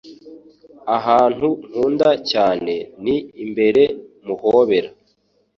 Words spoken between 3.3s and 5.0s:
imbere muhobera.